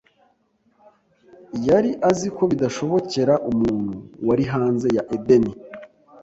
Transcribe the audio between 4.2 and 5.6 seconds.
wari hanze ya Edeni